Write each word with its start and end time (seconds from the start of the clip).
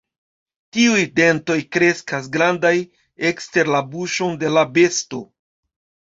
Tiuj 0.75 1.01
dentoj 1.17 1.57
kreskas 1.75 2.29
grandaj, 2.35 2.71
ekster 3.31 3.69
la 3.75 3.83
buŝon 3.91 4.33
de 4.45 4.51
la 4.55 4.65
besto. 4.79 5.21